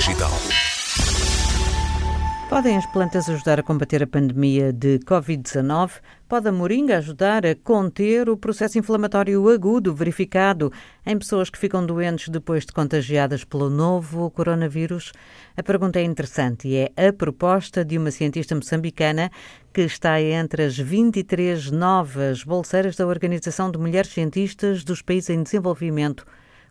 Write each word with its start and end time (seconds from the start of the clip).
Digital. 0.00 0.30
Podem 2.48 2.74
as 2.74 2.86
plantas 2.86 3.28
ajudar 3.28 3.60
a 3.60 3.62
combater 3.62 4.02
a 4.02 4.06
pandemia 4.06 4.72
de 4.72 4.98
Covid-19? 5.00 6.00
Pode 6.26 6.48
a 6.48 6.52
moringa 6.52 6.96
ajudar 6.96 7.44
a 7.44 7.54
conter 7.54 8.30
o 8.30 8.36
processo 8.38 8.78
inflamatório 8.78 9.46
agudo 9.50 9.94
verificado 9.94 10.72
em 11.04 11.18
pessoas 11.18 11.50
que 11.50 11.58
ficam 11.58 11.84
doentes 11.84 12.30
depois 12.30 12.64
de 12.64 12.72
contagiadas 12.72 13.44
pelo 13.44 13.68
novo 13.68 14.30
coronavírus? 14.30 15.12
A 15.54 15.62
pergunta 15.62 16.00
é 16.00 16.02
interessante 16.02 16.66
e 16.66 16.76
é 16.96 17.08
a 17.08 17.12
proposta 17.12 17.84
de 17.84 17.98
uma 17.98 18.10
cientista 18.10 18.54
moçambicana 18.54 19.30
que 19.70 19.82
está 19.82 20.18
entre 20.18 20.64
as 20.64 20.78
23 20.78 21.70
novas 21.70 22.42
bolseiras 22.42 22.96
da 22.96 23.06
Organização 23.06 23.70
de 23.70 23.76
Mulheres 23.76 24.10
Cientistas 24.10 24.82
dos 24.82 25.02
Países 25.02 25.28
em 25.28 25.42
Desenvolvimento 25.42 26.24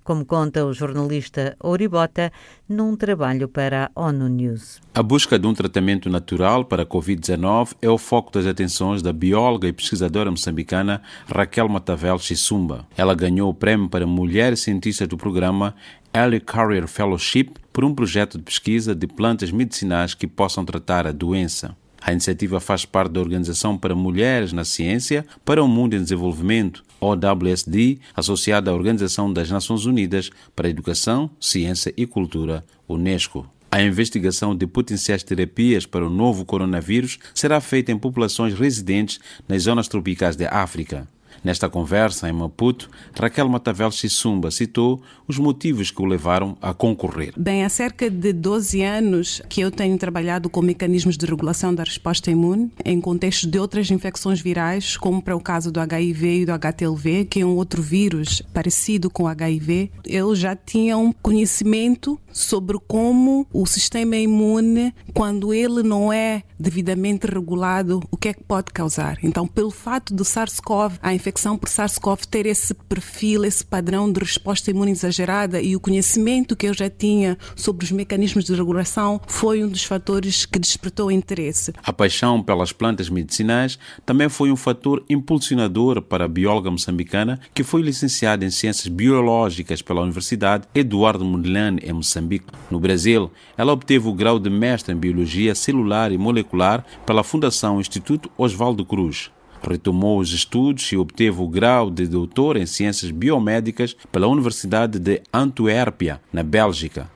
como 0.09 0.25
conta 0.25 0.65
o 0.65 0.73
jornalista 0.73 1.55
Oribota 1.59 2.31
num 2.67 2.95
trabalho 2.95 3.47
para 3.47 3.91
a 3.95 4.07
ONU 4.07 4.27
News. 4.27 4.81
A 4.91 5.03
busca 5.03 5.37
de 5.37 5.45
um 5.45 5.53
tratamento 5.53 6.09
natural 6.09 6.65
para 6.65 6.81
a 6.81 6.85
Covid-19 6.85 7.75
é 7.79 7.87
o 7.87 7.95
foco 7.95 8.31
das 8.31 8.47
atenções 8.47 9.03
da 9.03 9.13
bióloga 9.13 9.67
e 9.67 9.71
pesquisadora 9.71 10.31
moçambicana 10.31 10.99
Raquel 11.27 11.69
Matavel 11.69 12.17
Chisumba. 12.17 12.87
Ela 12.97 13.13
ganhou 13.13 13.51
o 13.51 13.53
prêmio 13.53 13.87
para 13.87 14.07
mulher 14.07 14.57
cientista 14.57 15.05
do 15.05 15.15
programa 15.15 15.75
Early 16.11 16.39
Career 16.39 16.87
Fellowship 16.87 17.51
por 17.71 17.85
um 17.85 17.93
projeto 17.93 18.39
de 18.39 18.43
pesquisa 18.43 18.95
de 18.95 19.05
plantas 19.05 19.51
medicinais 19.51 20.15
que 20.15 20.25
possam 20.25 20.65
tratar 20.65 21.05
a 21.05 21.11
doença. 21.11 21.77
A 22.01 22.11
iniciativa 22.11 22.59
faz 22.59 22.83
parte 22.83 23.11
da 23.11 23.19
Organização 23.19 23.77
para 23.77 23.93
Mulheres 23.93 24.53
na 24.53 24.63
Ciência 24.63 25.23
para 25.45 25.63
o 25.63 25.67
Mundo 25.67 25.95
em 25.95 26.01
Desenvolvimento, 26.01 26.83
OWSD, 26.99 27.99
associada 28.15 28.71
à 28.71 28.73
Organização 28.73 29.31
das 29.31 29.49
Nações 29.49 29.85
Unidas 29.85 30.29
para 30.55 30.67
a 30.67 30.69
Educação, 30.69 31.29
Ciência 31.39 31.93
e 31.95 32.05
Cultura, 32.05 32.65
UNESCO. 32.87 33.45
A 33.71 33.81
investigação 33.83 34.55
de 34.55 34.65
potenciais 34.65 35.21
terapias 35.21 35.85
para 35.85 36.05
o 36.05 36.09
novo 36.09 36.43
coronavírus 36.43 37.19
será 37.35 37.61
feita 37.61 37.91
em 37.91 37.97
populações 37.97 38.53
residentes 38.53 39.19
nas 39.47 39.63
zonas 39.63 39.87
tropicais 39.87 40.35
da 40.35 40.49
África. 40.49 41.07
Nesta 41.43 41.69
conversa 41.69 42.29
em 42.29 42.33
Maputo, 42.33 42.89
Raquel 43.17 43.47
Matavel 43.47 43.91
Sissumba 43.91 44.51
citou 44.51 45.01
os 45.27 45.37
motivos 45.37 45.91
que 45.91 46.01
o 46.01 46.05
levaram 46.05 46.57
a 46.61 46.73
concorrer. 46.73 47.33
Bem, 47.37 47.63
há 47.63 47.69
cerca 47.69 48.09
de 48.09 48.33
12 48.33 48.81
anos 48.81 49.41
que 49.47 49.61
eu 49.61 49.71
tenho 49.71 49.97
trabalhado 49.97 50.49
com 50.49 50.61
mecanismos 50.61 51.17
de 51.17 51.25
regulação 51.25 51.73
da 51.73 51.83
resposta 51.83 52.29
imune 52.31 52.71
em 52.83 52.99
contexto 52.99 53.47
de 53.47 53.59
outras 53.59 53.89
infecções 53.91 54.41
virais, 54.41 54.97
como 54.97 55.21
para 55.21 55.35
o 55.35 55.41
caso 55.41 55.71
do 55.71 55.79
HIV 55.79 56.41
e 56.41 56.45
do 56.45 56.51
HTLV, 56.51 57.25
que 57.25 57.41
é 57.41 57.45
um 57.45 57.55
outro 57.55 57.81
vírus 57.81 58.41
parecido 58.53 59.09
com 59.09 59.23
o 59.23 59.27
HIV. 59.27 59.91
Eu 60.05 60.35
já 60.35 60.55
tinha 60.55 60.97
um 60.97 61.11
conhecimento 61.11 62.19
sobre 62.39 62.77
como 62.87 63.45
o 63.51 63.65
sistema 63.65 64.15
imune, 64.15 64.93
quando 65.13 65.53
ele 65.53 65.83
não 65.83 66.11
é 66.11 66.43
devidamente 66.57 67.27
regulado, 67.27 68.01
o 68.09 68.17
que 68.17 68.29
é 68.29 68.33
que 68.33 68.43
pode 68.43 68.71
causar. 68.71 69.17
Então, 69.21 69.45
pelo 69.45 69.71
fato 69.71 70.13
do 70.13 70.23
SARS-CoV, 70.23 70.97
a 71.01 71.13
infecção 71.13 71.57
por 71.57 71.69
SARS-CoV 71.69 72.25
ter 72.25 72.45
esse 72.45 72.73
perfil, 72.73 73.43
esse 73.43 73.65
padrão 73.65 74.11
de 74.11 74.19
resposta 74.19 74.71
imune 74.71 74.91
exagerada 74.91 75.61
e 75.61 75.75
o 75.75 75.79
conhecimento 75.79 76.55
que 76.55 76.67
eu 76.67 76.73
já 76.73 76.89
tinha 76.89 77.37
sobre 77.55 77.85
os 77.85 77.91
mecanismos 77.91 78.45
de 78.45 78.53
regulação 78.53 79.19
foi 79.27 79.63
um 79.63 79.67
dos 79.67 79.83
fatores 79.83 80.45
que 80.45 80.59
despertou 80.59 81.11
interesse. 81.11 81.73
A 81.83 81.91
paixão 81.91 82.41
pelas 82.41 82.71
plantas 82.71 83.09
medicinais 83.09 83.77
também 84.05 84.29
foi 84.29 84.51
um 84.51 84.55
fator 84.55 85.03
impulsionador 85.09 86.01
para 86.01 86.25
a 86.25 86.27
bióloga 86.27 86.71
moçambicana 86.71 87.39
que 87.53 87.63
foi 87.63 87.81
licenciada 87.81 88.45
em 88.45 88.49
Ciências 88.49 88.87
Biológicas 88.87 89.81
pela 89.81 90.01
Universidade 90.01 90.67
Eduardo 90.73 91.25
Mondlane, 91.25 91.81
em 91.83 91.93
Moçambique. 91.93 92.28
No 92.69 92.79
Brasil, 92.79 93.31
ela 93.57 93.73
obteve 93.73 94.07
o 94.07 94.13
grau 94.13 94.39
de 94.39 94.49
mestre 94.49 94.93
em 94.93 94.97
Biologia 94.97 95.55
Celular 95.55 96.11
e 96.11 96.17
Molecular 96.17 96.85
pela 97.05 97.23
Fundação 97.23 97.79
Instituto 97.79 98.29
Oswaldo 98.37 98.85
Cruz. 98.85 99.31
Retomou 99.61 100.19
os 100.19 100.31
estudos 100.31 100.91
e 100.91 100.97
obteve 100.97 101.41
o 101.41 101.47
grau 101.47 101.89
de 101.89 102.07
doutor 102.07 102.57
em 102.57 102.65
Ciências 102.65 103.11
Biomédicas 103.11 103.95
pela 104.11 104.27
Universidade 104.27 104.99
de 104.99 105.21
Antuérpia, 105.33 106.21
na 106.31 106.43
Bélgica. 106.43 107.09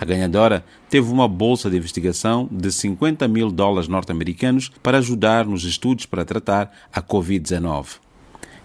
A 0.00 0.04
ganhadora 0.04 0.64
teve 0.88 1.10
uma 1.10 1.26
bolsa 1.26 1.68
de 1.68 1.76
investigação 1.76 2.48
de 2.50 2.70
50 2.70 3.26
mil 3.26 3.50
dólares 3.50 3.88
norte-americanos 3.88 4.70
para 4.80 4.98
ajudar 4.98 5.44
nos 5.44 5.64
estudos 5.64 6.06
para 6.06 6.24
tratar 6.24 6.70
a 6.92 7.02
Covid-19. 7.02 7.96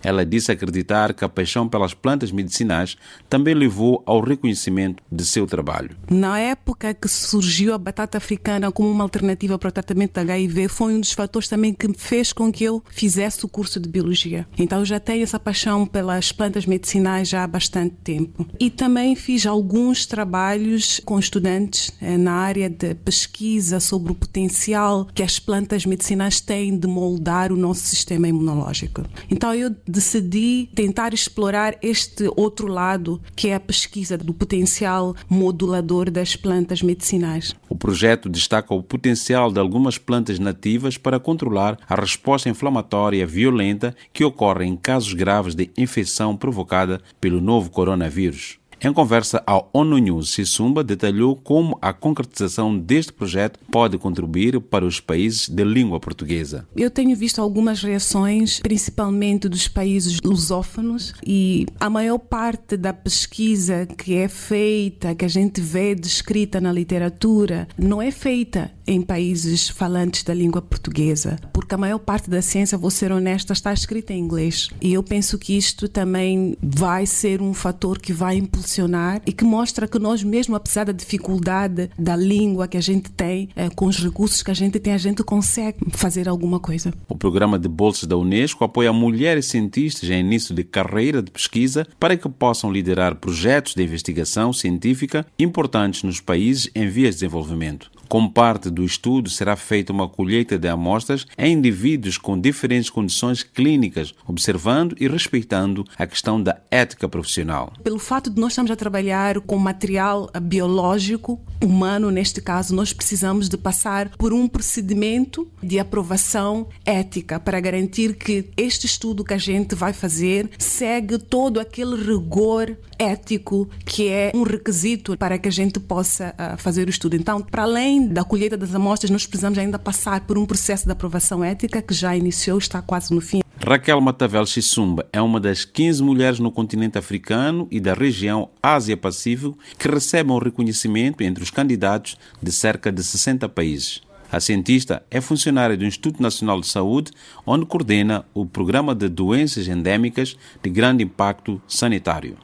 Ela 0.04 0.26
disse 0.26 0.52
acreditar 0.52 1.14
que 1.14 1.24
a 1.24 1.30
paixão 1.30 1.68
pelas 1.68 1.94
plantas 1.94 2.32
medicinais 2.32 2.98
também 3.30 3.54
levou 3.54 4.04
ao 4.06 4.20
reconhecimento 4.20 5.02
de 5.12 5.26
seu 5.26 5.48
trabalho. 5.48 5.96
Na 6.12 6.38
época 6.40 6.94
que 6.94 7.08
surgiu 7.08 7.74
a 7.74 7.78
batata 7.78 8.18
africana 8.18 8.72
como 8.72 8.90
uma 8.90 9.04
alternativa 9.04 9.58
para 9.58 9.70
o 9.70 9.72
tratamento 9.72 10.14
da 10.14 10.22
HIV, 10.22 10.68
foi 10.68 10.94
um 10.94 11.00
dos 11.00 11.14
fatores 11.14 11.48
também 11.48 11.74
que 11.74 11.92
fez 11.98 12.34
com 12.34 12.52
que 12.52 12.64
eu 12.64 12.84
fizesse 12.90 13.46
o 13.46 13.48
curso 13.50 13.80
de 13.80 13.88
biologia. 13.88 14.46
Então 14.58 14.80
eu 14.80 14.86
já 14.86 15.00
tenho 15.00 15.24
essa 15.24 15.40
paixão 15.40 15.86
pelas 15.86 16.32
plantas 16.32 16.66
medicinais 16.66 17.30
já 17.30 17.44
há 17.44 17.48
bastante 17.48 17.96
tempo. 18.04 18.46
E 18.60 18.70
também 18.70 19.16
fiz 19.16 19.46
alguns 19.46 20.06
trabalhos 20.06 21.00
com 21.06 21.18
estudantes 21.18 21.92
eh, 22.02 22.18
na 22.18 22.34
área 22.34 22.70
de 22.70 22.94
pesquisa 22.96 23.80
sobre 23.80 24.12
o 24.12 24.16
potencial 24.16 25.08
que 25.14 25.24
as 25.24 25.40
plantas 25.40 25.86
medicinais 25.86 26.42
têm 26.42 26.78
de 26.78 26.88
moldar 26.88 27.52
o 27.52 27.58
nosso 27.58 27.82
sistema 27.82 28.28
imunológico. 28.28 29.04
Então 29.30 29.54
eu 29.54 29.74
decidi 29.94 30.70
tentar 30.74 31.14
explorar 31.14 31.78
este 31.82 32.28
outro 32.36 32.68
lado, 32.68 33.22
que 33.36 33.50
é 33.50 33.56
a 33.56 33.60
pesquisa 33.60 34.18
do 34.18 34.34
potencial 34.34 35.16
modulador 35.30 36.10
das 36.10 36.36
plantas 36.36 36.82
medicinais. 36.82 37.56
O 37.70 37.76
projeto 37.76 38.28
destaca 38.28 38.74
o 38.74 38.82
potencial 38.82 39.52
de 39.52 39.60
algumas 39.60 39.98
plantas 39.98 40.40
nativas 40.40 40.98
para 40.98 41.20
controlar 41.20 41.78
a 41.88 41.96
resposta 41.96 42.50
inflamatória 42.50 43.26
violenta 43.28 43.96
que 44.12 44.26
ocorre 44.26 44.66
em 44.66 44.76
casos 44.76 45.14
graves 45.14 45.54
de 45.54 45.70
infecção 45.78 46.36
provocada 46.36 47.00
pelo 47.22 47.40
novo 47.40 47.70
coronavírus. 47.70 48.63
Em 48.86 48.92
conversa 48.92 49.42
ao 49.48 49.70
ONU 49.72 49.98
News, 49.98 50.32
Sissumba 50.32 50.84
detalhou 50.84 51.38
como 51.38 51.80
a 51.82 51.94
concretização 51.94 52.78
deste 52.78 53.14
projeto 53.14 53.58
pode 53.72 53.98
contribuir 53.98 54.60
para 54.60 54.84
os 54.84 55.00
países 55.00 55.48
de 55.48 55.64
língua 55.64 56.02
portuguesa. 56.02 56.68
Eu 56.76 56.92
tenho 56.92 57.16
visto 57.16 57.40
algumas 57.40 57.82
reações, 57.82 58.60
principalmente 58.60 59.48
dos 59.48 59.70
países 59.70 60.20
lusófonos, 60.22 61.14
e 61.26 61.66
a 61.80 61.90
maior 61.90 62.18
parte 62.18 62.76
da 62.76 62.92
pesquisa 62.92 63.86
que 63.86 64.16
é 64.16 64.28
feita, 64.28 65.16
que 65.16 65.24
a 65.24 65.30
gente 65.30 65.62
vê 65.62 65.96
descrita 65.96 66.60
na 66.60 66.74
literatura, 66.74 67.70
não 67.78 68.02
é 68.02 68.12
feita 68.12 68.70
em 68.86 69.02
países 69.02 69.70
falantes 69.70 70.24
da 70.24 70.34
língua 70.34 70.62
portuguesa, 70.62 71.38
porque 71.52 71.76
a 71.76 71.78
maior 71.78 72.00
parte 72.00 72.30
da 72.30 72.42
ciência, 72.42 72.78
vou 72.78 72.92
ser 72.92 73.12
honesta, 73.12 73.54
está 73.54 73.74
escrita 73.74 74.14
em 74.14 74.20
inglês. 74.20 74.70
E 74.82 74.94
eu 74.94 75.04
penso 75.04 75.38
que 75.38 75.58
isto 75.58 75.88
também 75.88 76.58
vai 76.62 77.06
ser 77.06 77.42
um 77.42 77.54
fator 77.54 78.00
que 78.00 78.14
vai 78.14 78.36
impulsionar 78.36 79.22
e 79.26 79.32
que 79.32 79.44
mostra 79.44 79.88
que 79.88 80.00
nós 80.00 80.24
mesmo, 80.24 80.56
apesar 80.56 80.86
da 80.86 80.92
dificuldade 80.92 81.90
da 81.98 82.16
língua 82.16 82.68
que 82.68 82.78
a 82.78 82.82
gente 82.82 83.12
tem, 83.12 83.50
eh, 83.56 83.70
com 83.70 83.86
os 83.86 83.98
recursos 84.04 84.44
que 84.44 84.52
a 84.52 84.54
gente 84.54 84.80
tem, 84.80 84.94
a 84.94 84.98
gente 84.98 85.24
consegue 85.24 85.78
fazer 85.92 86.28
alguma 86.28 86.60
coisa. 86.60 86.94
O 87.08 87.16
programa 87.16 87.58
de 87.58 87.68
bolsas 87.68 88.08
da 88.08 88.18
Unesco 88.18 88.64
apoia 88.64 88.92
mulheres 88.92 89.48
cientistas 89.48 90.10
em 90.10 90.20
início 90.20 90.54
de 90.54 90.64
carreira 90.64 91.22
de 91.22 91.32
pesquisa 91.32 91.88
para 92.00 92.18
que 92.18 92.28
possam 92.30 92.72
liderar 92.72 93.16
projetos 93.16 93.76
de 93.76 93.84
investigação 93.84 94.52
científica 94.52 95.26
importantes 95.38 96.04
nos 96.04 96.20
países 96.20 96.70
em 96.76 96.88
vias 96.88 97.16
de 97.16 97.22
desenvolvimento. 97.22 97.92
Como 98.14 98.32
parte 98.32 98.70
do 98.70 98.86
estudo, 98.86 99.28
será 99.28 99.56
feita 99.56 99.92
uma 99.92 100.08
colheita 100.08 100.56
de 100.60 100.68
amostras 100.68 101.26
em 101.36 101.54
indivíduos 101.54 102.16
com 102.16 102.40
diferentes 102.40 102.92
condições 102.92 103.42
clínicas, 103.42 104.14
observando 104.28 104.96
e 105.00 105.08
respeitando 105.08 105.84
a 105.98 106.06
questão 106.06 106.40
da 106.40 106.62
ética 106.70 107.10
profissional. 107.10 107.74
Pelo 107.84 107.98
fato 107.98 108.30
de 108.30 108.40
nós 108.40 108.52
estamos 108.52 108.70
a 108.70 108.76
trabalhar 108.76 109.42
com 109.42 109.58
material 109.58 110.30
biológico, 110.44 111.42
humano 111.60 112.12
neste 112.12 112.40
caso, 112.40 112.76
nós 112.76 112.94
precisamos 112.94 113.50
de 113.50 113.58
passar 113.58 114.10
por 114.10 114.32
um 114.32 114.48
procedimento 114.48 115.52
de 115.64 115.80
aprovação 115.80 116.68
ética 116.86 117.40
para 117.40 117.60
garantir 117.60 118.16
que 118.16 118.52
este 118.56 118.86
estudo 118.86 119.24
que 119.24 119.34
a 119.34 119.40
gente 119.40 119.74
vai 119.74 119.92
fazer 119.92 120.52
segue 120.60 121.18
todo 121.18 121.60
aquele 121.60 121.96
rigor 121.96 122.78
ético 123.00 123.68
que 123.86 124.08
é 124.08 124.32
um 124.36 124.44
requisito 124.44 125.18
para 125.18 125.40
que 125.40 125.48
a 125.48 125.52
gente 125.52 125.80
possa 125.80 126.36
uh, 126.38 126.58
fazer 126.58 126.88
o 126.88 126.90
estudo. 126.92 127.16
Então, 127.16 127.42
para 127.42 127.66
da 128.08 128.24
colheita 128.24 128.58
das 128.58 128.74
amostras, 128.74 129.10
nós 129.10 129.26
precisamos 129.26 129.58
ainda 129.58 129.80
passar 129.80 130.22
por 130.22 130.38
um 130.38 130.46
processo 130.46 130.86
de 130.86 130.92
aprovação 130.92 131.44
ética 131.44 131.82
que 131.82 131.94
já 131.94 132.16
iniciou, 132.16 132.58
está 132.58 132.82
quase 132.82 133.14
no 133.14 133.22
fim. 133.22 133.42
Raquel 133.66 134.02
Matavel 134.02 134.46
Chissumba 134.46 135.08
é 135.14 135.22
uma 135.22 135.40
das 135.40 135.64
15 135.64 136.04
mulheres 136.04 136.40
no 136.40 136.52
continente 136.52 136.98
africano 136.98 137.68
e 137.72 137.80
da 137.80 137.94
região 137.94 138.50
Ásia-Pacífico 138.62 139.58
que 139.78 139.88
recebem 139.88 140.36
o 140.36 140.40
reconhecimento 140.40 141.24
entre 141.24 141.44
os 141.44 141.50
candidatos 141.50 142.18
de 142.42 142.52
cerca 142.52 142.92
de 142.92 143.04
60 143.04 143.48
países. 143.50 144.02
A 144.32 144.40
cientista 144.40 145.04
é 145.12 145.22
funcionária 145.22 145.78
do 145.78 145.86
Instituto 145.86 146.22
Nacional 146.22 146.60
de 146.60 146.68
Saúde, 146.68 147.12
onde 147.46 147.66
coordena 147.66 148.26
o 148.34 148.46
Programa 148.46 148.96
de 148.96 149.08
Doenças 149.08 149.68
Endêmicas 149.68 150.36
de 150.62 150.70
Grande 150.70 151.04
Impacto 151.04 151.62
Sanitário. 151.68 152.36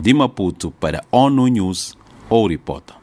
De 0.00 0.14
Maputo 0.14 0.70
para 0.70 1.04
ONU 1.12 1.46
News, 1.48 1.98
Ouripota. 2.30 2.94